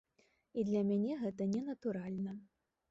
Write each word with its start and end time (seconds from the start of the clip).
І 0.61 0.63
для 0.69 0.81
мяне 0.93 1.21
гэта 1.21 1.49
ненатуральна. 1.53 2.37